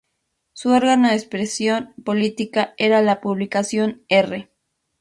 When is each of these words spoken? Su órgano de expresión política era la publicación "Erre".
Su 0.53 0.71
órgano 0.71 1.09
de 1.09 1.13
expresión 1.13 1.93
política 2.03 2.73
era 2.79 3.03
la 3.03 3.21
publicación 3.21 4.03
"Erre". 4.09 4.49